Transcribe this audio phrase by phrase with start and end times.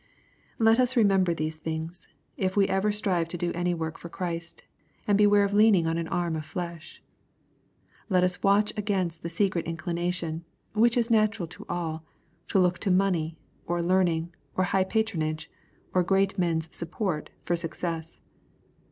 [0.57, 4.63] Let us remember these things, if we ever strive to do any work for Christ,
[5.05, 7.03] and beware of leaning on an arm of flesh.
[8.09, 10.43] Let us watch against the secret inclination,
[10.73, 12.03] which is natural to all,
[12.47, 13.37] to look to money,
[13.67, 15.51] or learning, or high patronage,
[15.93, 18.21] or great men's support, for success.